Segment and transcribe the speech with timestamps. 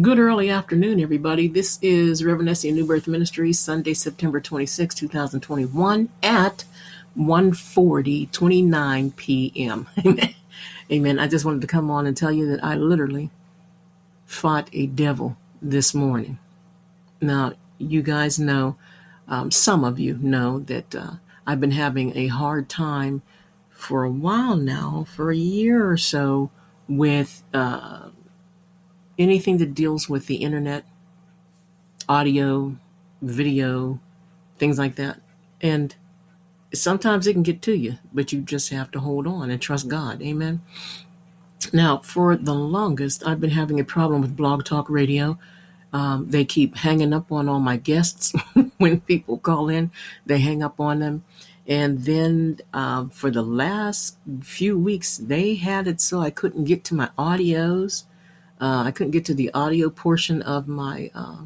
[0.00, 1.48] Good early afternoon, everybody.
[1.48, 6.64] This is Reverend Essie New Birth Ministries, Sunday, September 26, 2021 at
[7.14, 9.86] one forty twenty nine p.m.
[10.06, 10.34] Amen.
[10.90, 11.18] Amen.
[11.18, 13.28] I just wanted to come on and tell you that I literally
[14.26, 16.38] fought a devil this morning.
[17.20, 18.76] Now, you guys know,
[19.28, 21.12] um, some of you know that uh,
[21.46, 23.22] I've been having a hard time
[23.70, 26.50] for a while now, for a year or so,
[26.88, 28.08] with uh,
[29.18, 30.84] anything that deals with the internet,
[32.08, 32.76] audio,
[33.20, 34.00] video,
[34.58, 35.20] things like that.
[35.60, 35.94] And
[36.74, 39.88] sometimes it can get to you, but you just have to hold on and trust
[39.88, 40.22] God.
[40.22, 40.62] Amen.
[41.72, 45.38] Now, for the longest, I've been having a problem with Blog Talk Radio.
[45.92, 48.32] Um, they keep hanging up on all my guests
[48.78, 49.90] when people call in,
[50.24, 51.24] they hang up on them.
[51.66, 56.82] And then uh, for the last few weeks, they had it so I couldn't get
[56.84, 58.04] to my audios.
[58.62, 61.38] Uh, I couldn't get to the audio portion of my uh,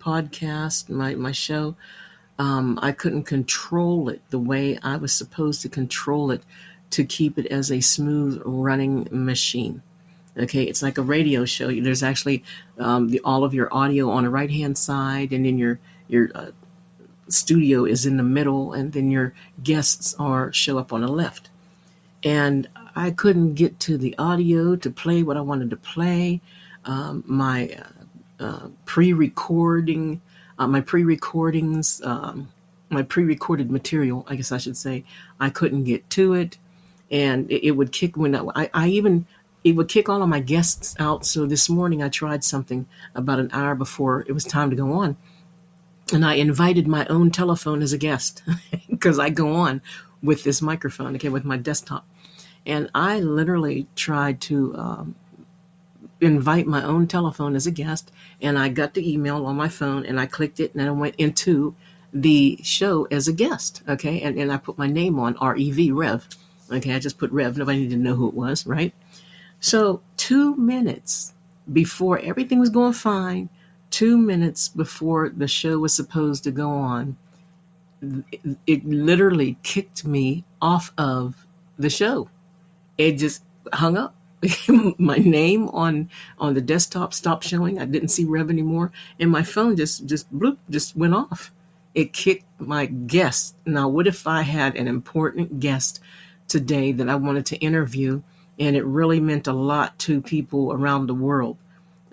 [0.00, 1.76] podcast, my, my show.
[2.38, 6.42] Um, I couldn't control it the way I was supposed to control it
[6.92, 9.82] to keep it as a smooth running machine.
[10.34, 11.68] Okay, it's like a radio show.
[11.68, 12.42] There's actually
[12.78, 16.30] um, the, all of your audio on the right hand side, and then your your
[16.34, 16.52] uh,
[17.28, 21.50] studio is in the middle, and then your guests are show up on the left.
[22.22, 26.40] And I couldn't get to the audio to play what I wanted to play.
[26.84, 27.70] Um, my
[28.40, 30.20] uh, uh, pre-recording,
[30.58, 32.48] uh, my pre-recordings, um,
[32.88, 35.04] my pre-recorded material, I guess I should say,
[35.38, 36.58] I couldn't get to it,
[37.10, 39.26] and it, it would kick when I, I even
[39.62, 41.26] it would kick all of my guests out.
[41.26, 44.92] So this morning I tried something about an hour before it was time to go
[44.92, 45.16] on,
[46.12, 48.42] and I invited my own telephone as a guest
[48.90, 49.82] because I go on
[50.22, 52.06] with this microphone, okay, with my desktop.
[52.66, 55.14] And I literally tried to um,
[56.20, 60.04] invite my own telephone as a guest, and I got the email on my phone,
[60.04, 61.74] and I clicked it, and then I went into
[62.12, 65.70] the show as a guest, okay, and, and I put my name on R E
[65.70, 66.26] V Rev,
[66.70, 68.92] okay, I just put Rev, nobody needed to know who it was, right?
[69.60, 71.34] So, two minutes
[71.72, 73.48] before everything was going fine,
[73.90, 77.16] two minutes before the show was supposed to go on,
[78.66, 81.46] it literally kicked me off of
[81.78, 82.28] the show.
[83.00, 84.14] It just hung up.
[84.98, 87.78] my name on on the desktop stopped showing.
[87.78, 91.50] I didn't see Rev anymore, and my phone just just bloop just went off.
[91.94, 93.56] It kicked my guest.
[93.64, 96.00] Now, what if I had an important guest
[96.46, 98.20] today that I wanted to interview,
[98.58, 101.56] and it really meant a lot to people around the world?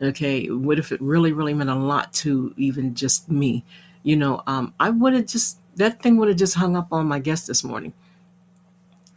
[0.01, 3.65] Okay, what if it really really meant a lot to even just me?
[4.03, 7.07] You know, um, I would have just that thing would have just hung up on
[7.07, 7.91] my guest this morning.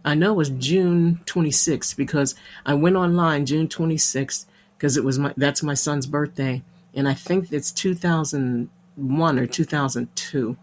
[0.04, 2.34] I know it was June 26th because
[2.66, 6.64] I went online June 26th because it was my that's my son's birthday,
[6.96, 10.58] and I think it's 2001 or 2002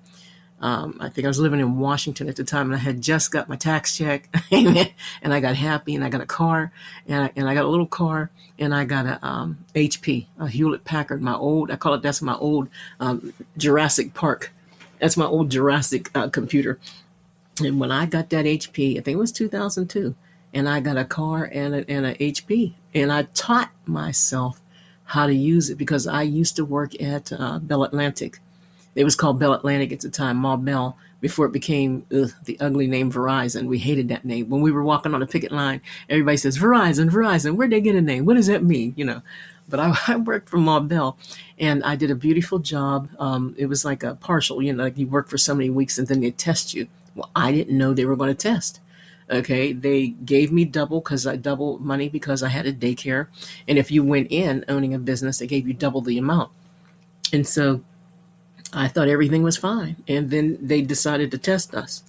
[0.64, 3.30] um, I think I was living in Washington at the time, and I had just
[3.30, 4.88] got my tax check, and
[5.22, 6.72] I got happy, and I got a car,
[7.06, 10.48] and I, and I got a little car, and I got a um, HP, a
[10.48, 14.54] Hewlett Packard, my old, I call it that's my old um, Jurassic Park,
[14.98, 16.78] that's my old Jurassic uh, computer,
[17.62, 20.14] And when I got that HP, I think it was 2002,
[20.54, 24.62] and I got a car and a, and a HP, and I taught myself
[25.04, 28.40] how to use it because I used to work at uh, Bell Atlantic.
[28.94, 32.58] It was called Bell Atlantic at the time, Ma Bell, before it became ugh, the
[32.60, 33.66] ugly name Verizon.
[33.66, 34.48] We hated that name.
[34.48, 37.56] When we were walking on the picket line, everybody says Verizon, Verizon.
[37.56, 38.24] Where'd they get a name?
[38.24, 38.94] What does that mean?
[38.96, 39.22] You know.
[39.68, 41.16] But I, I worked for Ma Bell,
[41.58, 43.08] and I did a beautiful job.
[43.18, 45.98] Um, it was like a partial, you know, like you work for so many weeks
[45.98, 46.88] and then they test you.
[47.14, 48.80] Well, I didn't know they were going to test.
[49.30, 53.28] Okay, they gave me double because I double money because I had a daycare,
[53.66, 56.50] and if you went in owning a business, they gave you double the amount.
[57.32, 57.82] And so
[58.74, 62.02] I thought everything was fine, and then they decided to test us.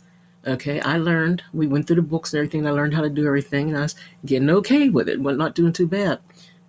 [0.48, 1.44] Okay, I learned.
[1.54, 2.68] We went through the books and everything.
[2.68, 3.96] I learned how to do everything, and I was
[4.26, 5.20] getting okay with it.
[5.20, 6.20] Well, not doing too bad.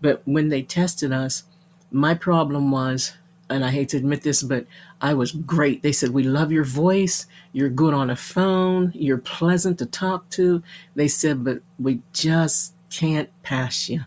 [0.00, 1.44] But when they tested us,
[1.90, 3.14] my problem was
[3.48, 4.66] and I hate to admit this, but
[5.00, 5.82] I was great.
[5.82, 7.26] They said, We love your voice.
[7.52, 8.93] You're good on the phone.
[8.94, 10.62] You're pleasant to talk to.
[10.94, 14.04] They said, But we just can't pass you.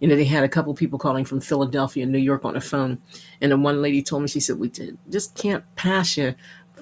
[0.00, 2.60] You know, they had a couple people calling from Philadelphia and New York on the
[2.60, 2.98] phone.
[3.40, 4.72] And then one lady told me, She said, We
[5.08, 6.34] just can't pass you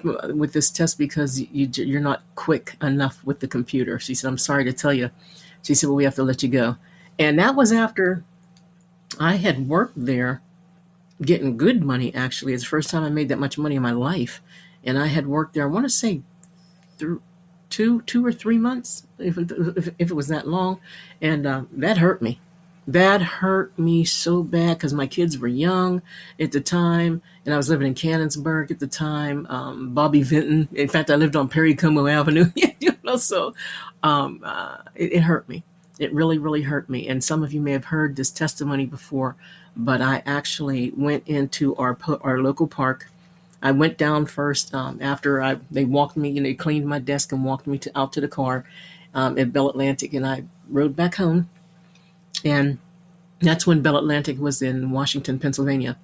[0.03, 3.99] with this test because you, you're not quick enough with the computer.
[3.99, 5.11] She said, I'm sorry to tell you.
[5.63, 6.77] She said, Well, we have to let you go.
[7.17, 8.23] And that was after
[9.19, 10.41] I had worked there
[11.21, 12.53] getting good money actually.
[12.53, 14.41] It's the first time I made that much money in my life.
[14.83, 16.21] And I had worked there, I want to say
[16.97, 17.21] through
[17.69, 20.79] two, two or three months, if, if, it was that long.
[21.21, 22.39] And uh, that hurt me.
[22.91, 26.01] That hurt me so bad because my kids were young
[26.39, 29.45] at the time, and I was living in Canonsburg at the time.
[29.49, 32.51] Um, Bobby Vinton, in fact, I lived on Perry Como Avenue.
[32.55, 33.53] you know, so
[34.03, 35.63] um, uh, it, it hurt me.
[35.99, 37.07] It really, really hurt me.
[37.09, 39.35] And some of you may have heard this testimony before
[39.79, 43.07] but I actually went into our our local park.
[43.61, 47.31] I went down first um, after I they walked me, know, they cleaned my desk
[47.31, 48.65] and walked me to, out to the car
[49.13, 51.49] um, at Bell Atlantic, and I rode back home.
[52.43, 52.77] And
[53.41, 55.97] that's when Bell Atlantic was in Washington, Pennsylvania.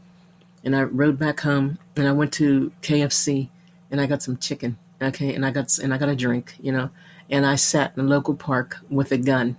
[0.64, 3.50] And I rode back home, and I went to KFC,
[3.92, 6.72] and I got some chicken, okay, and I got and I got a drink, you
[6.72, 6.90] know,
[7.30, 9.58] and I sat in the local park with a gun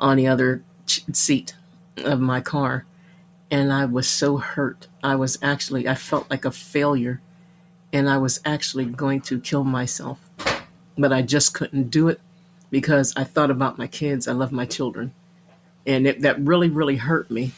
[0.00, 1.54] on the other ch- seat
[1.98, 2.86] of my car
[3.50, 4.86] and I was so hurt.
[5.02, 7.20] I was actually, I felt like a failure,
[7.92, 10.20] and I was actually going to kill myself.
[10.96, 12.20] But I just couldn't do it
[12.70, 14.28] because I thought about my kids.
[14.28, 15.12] I love my children.
[15.86, 17.52] And it, that really, really hurt me.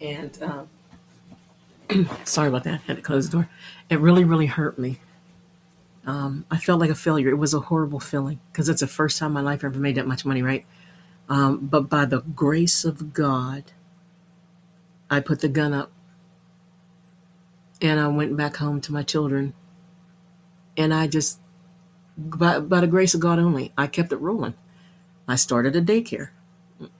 [0.00, 0.64] And uh,
[2.24, 2.80] sorry about that.
[2.80, 3.48] I had to close the door.
[3.90, 5.00] It really, really hurt me
[6.04, 7.28] um, I felt like a failure.
[7.28, 9.78] It was a horrible feeling because it's the first time in my life I ever
[9.78, 10.66] made that much money, right?
[11.28, 13.72] Um, but by the grace of God,
[15.08, 15.92] I put the gun up
[17.80, 19.54] and I went back home to my children.
[20.76, 21.38] And I just,
[22.16, 24.54] by, by the grace of God only, I kept it rolling.
[25.28, 26.30] I started a daycare.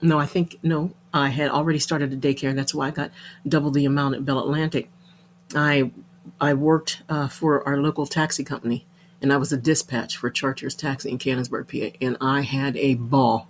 [0.01, 2.49] No, I think, no, I had already started a daycare.
[2.49, 3.11] And that's why I got
[3.47, 4.89] double the amount at Bell Atlantic.
[5.55, 5.91] I
[6.39, 8.85] I worked uh, for our local taxi company
[9.23, 12.95] and I was a dispatch for Chartiers Taxi in Canonsburg, PA, and I had a
[12.95, 13.47] ball.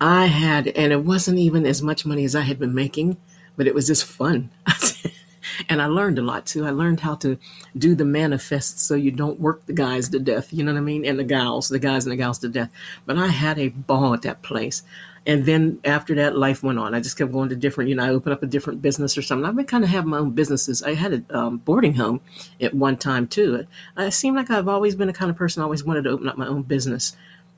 [0.00, 3.16] I had, and it wasn't even as much money as I had been making,
[3.56, 4.50] but it was just fun.
[5.68, 6.64] and I learned a lot too.
[6.64, 7.38] I learned how to
[7.76, 10.82] do the manifests so you don't work the guys to death, you know what I
[10.82, 11.04] mean?
[11.04, 12.70] And the gals, the guys and the gals to death.
[13.04, 14.82] But I had a ball at that place.
[15.26, 16.94] And then after that, life went on.
[16.94, 19.22] I just kept going to different, you know, I opened up a different business or
[19.22, 19.44] something.
[19.44, 20.84] I've been kind of having my own businesses.
[20.84, 22.20] I had a um, boarding home
[22.60, 23.66] at one time too.
[23.96, 26.28] I seem like I've always been the kind of person I always wanted to open
[26.28, 27.16] up my own business.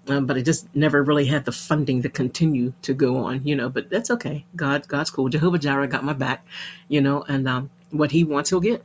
[0.08, 3.54] Um, but I just never really had the funding to continue to go on, you
[3.54, 3.68] know.
[3.68, 4.46] But that's okay.
[4.56, 5.28] God, God's cool.
[5.28, 6.46] Jehovah Jireh got my back,
[6.88, 8.84] you know, and um, what He wants, He'll get.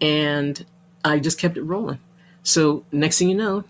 [0.00, 0.64] And
[1.04, 2.00] I just kept it rolling.
[2.42, 3.64] So next thing you know,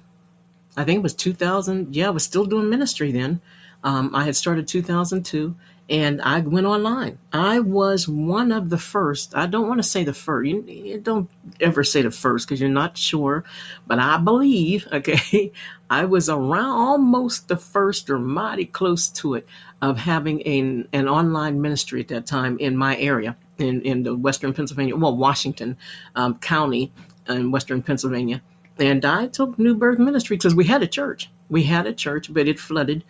[0.77, 1.95] I think it was 2000.
[1.95, 3.41] Yeah, I was still doing ministry then.
[3.83, 5.55] Um, I had started 2002
[5.91, 7.19] and I went online.
[7.33, 9.37] I was one of the first.
[9.37, 10.49] I don't want to say the first.
[10.49, 11.29] You, you don't
[11.61, 13.45] ever say the first because you're not sure,
[13.87, 15.53] but I believe, okay,
[15.91, 19.47] I was around almost the first or mighty close to it
[19.85, 24.17] of having an, an online ministry at that time in my area in, in the
[24.17, 25.77] Western Pennsylvania, well, Washington
[26.15, 26.91] um, County
[27.29, 28.41] in Western Pennsylvania.
[28.79, 31.31] And I took New Birth Ministry because we had a church.
[31.51, 33.05] We had a church, but it flooded.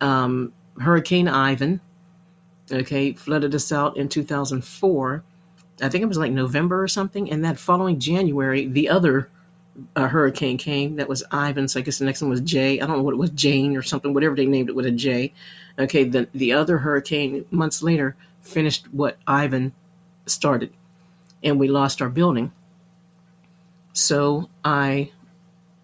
[0.00, 1.80] Um, Hurricane Ivan,
[2.70, 5.24] okay, flooded us out in 2004.
[5.82, 7.28] I think it was like November or something.
[7.28, 9.28] And that following January, the other
[9.96, 10.96] uh, hurricane came.
[10.96, 11.68] That was Ivan.
[11.68, 12.80] So I guess the next one was Jay.
[12.80, 14.90] I don't know what it was, Jane or something, whatever they named it with a
[14.90, 15.32] J.
[15.78, 19.72] Okay, the, the other hurricane months later finished what Ivan
[20.26, 20.72] started,
[21.42, 22.52] and we lost our building.
[23.92, 25.10] So I,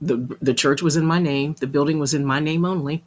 [0.00, 3.05] the the church was in my name, the building was in my name only,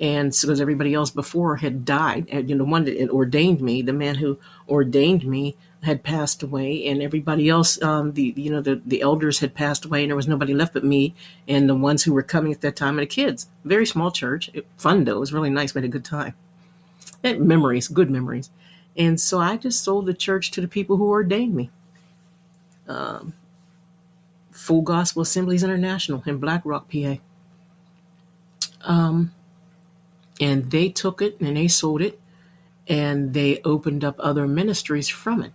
[0.00, 3.92] and because everybody else before had died, and you know, one that ordained me, the
[3.92, 8.80] man who ordained me had passed away, and everybody else, um, the you know, the
[8.84, 11.14] the elders had passed away, and there was nobody left but me
[11.46, 13.48] and the ones who were coming at that time, and the kids.
[13.64, 15.74] Very small church, it, fun though, it was really nice.
[15.74, 16.34] We had a good time.
[17.22, 18.50] And memories, good memories,
[18.96, 21.70] and so I just sold the church to the people who ordained me.
[22.88, 23.34] Um,
[24.50, 27.16] Full Gospel Assemblies International in Black Rock, PA.
[28.82, 29.32] Um,
[30.40, 32.20] and they took it and they sold it
[32.88, 35.52] and they opened up other ministries from it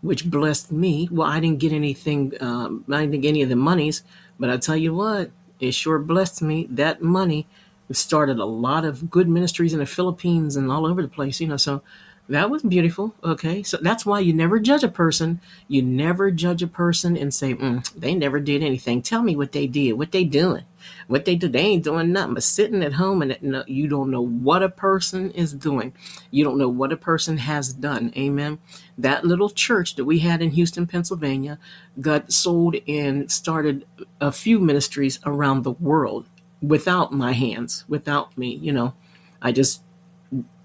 [0.00, 3.56] which blessed me well i didn't get anything um, i didn't get any of the
[3.56, 4.02] monies
[4.38, 5.30] but i tell you what
[5.60, 7.46] it sure blessed me that money
[7.90, 11.48] started a lot of good ministries in the philippines and all over the place you
[11.48, 11.82] know so
[12.28, 13.14] that was beautiful.
[13.24, 13.62] Okay.
[13.62, 15.40] So that's why you never judge a person.
[15.66, 19.02] You never judge a person and say, mm, they never did anything.
[19.02, 20.64] Tell me what they did, what they doing,
[21.06, 21.48] what they do.
[21.48, 25.30] They ain't doing nothing but sitting at home and you don't know what a person
[25.32, 25.92] is doing.
[26.30, 28.12] You don't know what a person has done.
[28.16, 28.58] Amen.
[28.96, 31.58] That little church that we had in Houston, Pennsylvania
[32.00, 33.86] got sold and started
[34.20, 36.28] a few ministries around the world
[36.60, 38.94] without my hands, without me, you know,
[39.40, 39.82] I just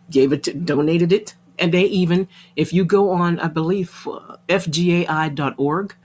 [0.09, 4.37] gave it to, donated it and they even, if you go on, I believe, uh,
[4.49, 5.95] fgai.org,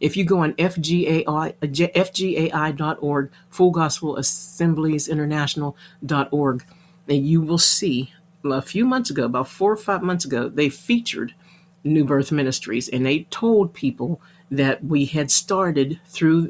[0.00, 6.64] if you go on FGAI, fgai.org, Full Gospel Assemblies International.org,
[7.08, 8.12] and you will see
[8.44, 11.34] a few months ago, about four or five months ago, they featured
[11.84, 16.48] New Birth Ministries and they told people that we had started through,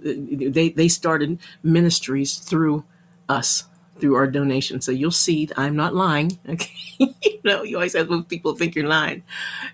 [0.50, 2.84] they, they started ministries through
[3.28, 3.64] us
[3.98, 4.80] through our donation.
[4.80, 6.38] So you'll see I'm not lying.
[6.48, 6.70] Okay.
[6.98, 9.22] you know, you always have people think you're lying.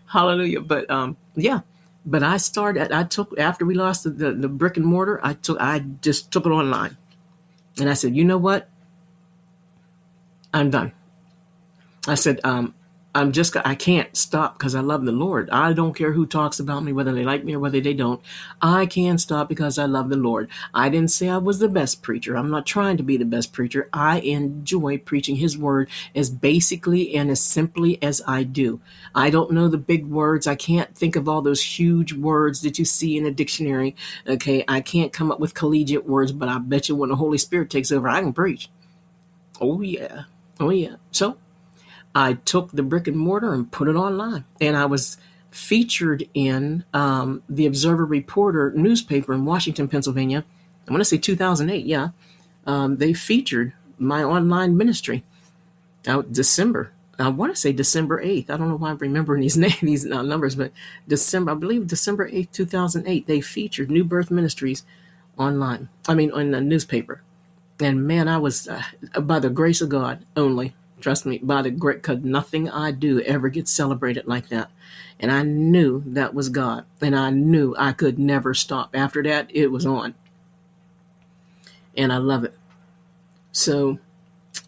[0.07, 0.61] Hallelujah.
[0.61, 1.61] But um yeah.
[2.07, 5.35] But I started I took after we lost the, the, the brick and mortar, I
[5.35, 6.97] took I just took it online.
[7.81, 8.69] And I said, you know what?
[10.53, 10.93] I'm done.
[12.07, 12.75] I said, um,
[13.15, 15.49] I'm just, I can't stop because I love the Lord.
[15.51, 18.21] I don't care who talks about me, whether they like me or whether they don't.
[18.61, 20.51] I can't stop because I love the Lord.
[20.75, 22.37] I didn't say I was the best preacher.
[22.37, 23.89] I'm not trying to be the best preacher.
[23.93, 28.81] I enjoy preaching His word as basically and as simply as I do.
[29.15, 30.49] I don't know the big words.
[30.49, 33.95] I can't think of all those huge words that you see in a dictionary.
[34.27, 34.65] Okay.
[34.67, 37.71] I can't come up with collegiate words, but I bet you when the Holy Spirit
[37.71, 38.69] takes over, I can preach.
[39.61, 40.25] Oh, yeah.
[40.59, 40.97] Oh, yeah.
[41.13, 41.39] So,
[42.15, 44.45] I took the brick and mortar and put it online.
[44.61, 45.17] And I was
[45.51, 50.45] featured in um, the Observer Reporter newspaper in Washington, Pennsylvania.
[50.89, 52.09] I want to say 2008, yeah.
[52.67, 55.25] Um, they featured my online ministry
[56.07, 56.93] out December.
[57.19, 58.51] I want to say December 8th.
[58.51, 60.73] I don't know why I'm remembering these names, these uh, numbers, but
[61.07, 64.85] December, I believe December 8th, 2008, they featured New Birth Ministries
[65.37, 65.89] online.
[66.09, 67.23] I mean, in the newspaper.
[67.81, 68.83] And man, I was, uh,
[69.21, 73.21] by the grace of God only, Trust me, by the great, because nothing I do
[73.21, 74.71] ever gets celebrated like that.
[75.21, 76.87] And I knew that was God.
[76.99, 78.89] And I knew I could never stop.
[78.95, 80.15] After that, it was on.
[81.95, 82.55] And I love it.
[83.53, 83.99] So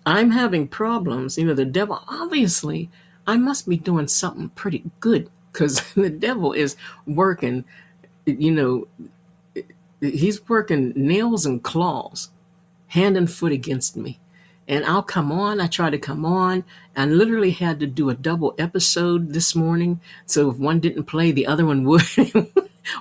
[0.04, 1.38] I'm having problems.
[1.38, 2.90] You know, the devil, obviously,
[3.26, 6.76] I must be doing something pretty good because the devil is
[7.06, 7.64] working,
[8.26, 8.88] you know,
[10.02, 12.28] he's working nails and claws,
[12.88, 14.20] hand and foot against me
[14.68, 15.60] and I'll come on.
[15.60, 20.00] I try to come on and literally had to do a double episode this morning.
[20.26, 22.02] So if one didn't play, the other one would.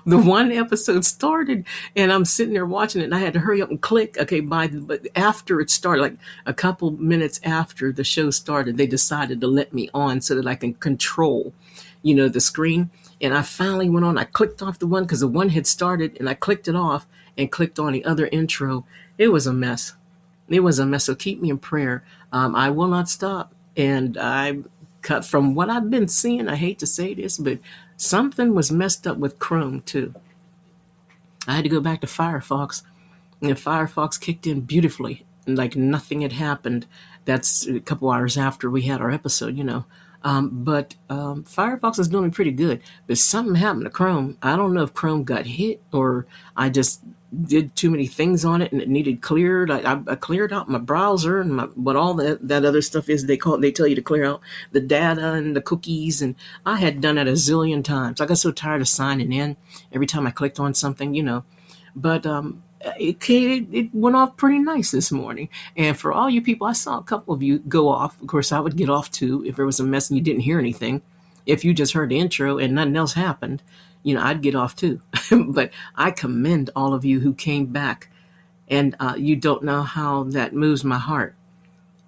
[0.06, 3.62] the one episode started and I'm sitting there watching it and I had to hurry
[3.62, 4.18] up and click.
[4.18, 8.78] Okay, by the, but after it started, like a couple minutes after the show started,
[8.78, 11.54] they decided to let me on so that I can control,
[12.04, 12.92] you know, the screen.
[13.22, 14.18] And I finally went on.
[14.18, 17.08] I clicked off the one because the one had started and I clicked it off
[17.38, 18.86] and clicked on the other intro.
[19.18, 19.94] It was a mess
[20.50, 21.06] it was a mess.
[21.06, 22.04] So keep me in prayer.
[22.32, 23.54] Um, I will not stop.
[23.78, 24.60] And I
[25.02, 26.48] cut from what I've been seeing.
[26.48, 27.60] I hate to say this, but
[27.98, 30.14] something was messed up with Chrome too.
[31.48, 32.82] I had to go back to Firefox,
[33.42, 36.88] and Firefox kicked in beautifully, like nothing had happened.
[37.25, 39.86] That's a couple hours after we had our episode, you know.
[40.24, 42.82] Um, but um, Firefox is doing pretty good.
[43.06, 44.38] But something happened to Chrome.
[44.42, 46.25] I don't know if Chrome got hit or
[46.58, 47.02] I just
[47.44, 49.70] did too many things on it and it needed cleared.
[49.72, 53.25] I, I cleared out my browser and my, what all that, that other stuff is.
[53.25, 56.22] They call they tell you to clear out the data and the cookies.
[56.22, 58.22] And I had done it a zillion times.
[58.22, 59.58] I got so tired of signing in
[59.92, 61.44] every time I clicked on something, you know.
[61.96, 62.63] But um,
[62.98, 65.50] it, it, it went off pretty nice this morning.
[65.75, 68.22] And for all you people, I saw a couple of you go off.
[68.22, 70.42] Of course, I would get off too if there was a mess and you didn't
[70.42, 71.01] hear anything.
[71.46, 73.62] if you just heard the intro and nothing else happened,
[74.06, 75.02] you know, I'd get off too.
[75.48, 78.10] but I commend all of you who came back,
[78.68, 81.36] and uh, you don't know how that moves my heart.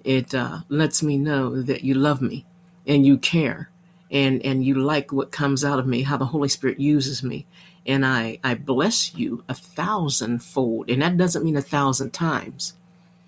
[0.03, 2.45] It uh, lets me know that you love me
[2.85, 3.71] and you care
[4.11, 7.47] and and you like what comes out of me, how the Holy Spirit uses me.
[7.85, 10.89] And I, I bless you a thousandfold.
[10.89, 12.73] And that doesn't mean a thousand times.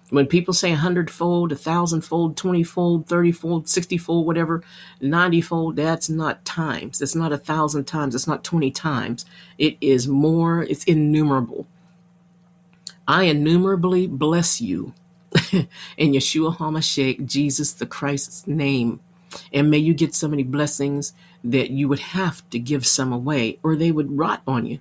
[0.10, 4.64] When people say a hundredfold, a thousandfold, twentyfold, thirtyfold, sixtyfold, whatever,
[5.02, 7.00] ninetyfold, that's not times.
[7.00, 8.16] That's not a thousand times.
[8.16, 9.26] It's not twenty times.
[9.58, 10.64] It is more.
[10.64, 11.68] It's innumerable.
[13.08, 14.94] I innumerably bless you
[15.98, 19.00] in Yeshua HaMashiach, Jesus the Christ's name.
[19.54, 21.14] And may you get so many blessings
[21.44, 24.80] that you would have to give some away or they would rot on you.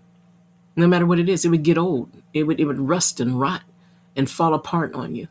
[0.77, 2.11] No matter what it is, it would get old.
[2.33, 3.63] It would it would rust and rot
[4.19, 5.29] and fall apart on you.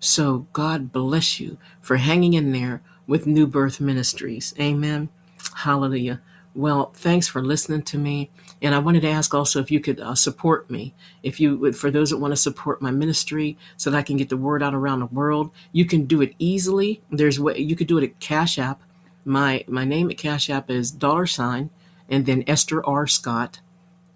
[0.00, 4.54] So God bless you for hanging in there with New Birth Ministries.
[4.58, 5.10] Amen.
[5.54, 6.22] Hallelujah.
[6.54, 8.30] Well, thanks for listening to me.
[8.62, 10.94] And I wanted to ask also if you could uh, support me.
[11.22, 14.16] If you would, for those that want to support my ministry so that I can
[14.16, 17.00] get the word out around the world, you can do it easily.
[17.10, 18.82] There's way you could do it at Cash App.
[19.24, 21.70] My my name at Cash App is dollar sign
[22.08, 23.06] and then Esther R.
[23.06, 23.60] Scott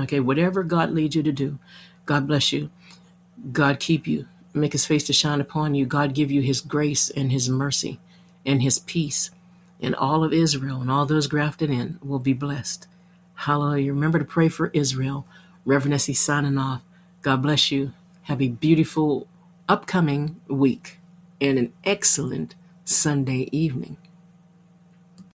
[0.00, 1.58] Okay, whatever God leads you to do.
[2.06, 2.70] God bless you.
[3.52, 4.26] God keep you.
[4.54, 5.86] Make his face to shine upon you.
[5.86, 8.00] God give you his grace and his mercy
[8.46, 9.30] and his peace.
[9.80, 12.88] And all of Israel and all those grafted in will be blessed.
[13.34, 13.92] Hallelujah.
[13.92, 15.26] Remember to pray for Israel.
[15.64, 16.82] Reverend Essie signing off.
[17.22, 17.92] God bless you.
[18.24, 19.28] Have a beautiful
[19.68, 20.98] upcoming week
[21.40, 22.54] and an excellent
[22.84, 23.96] Sunday evening.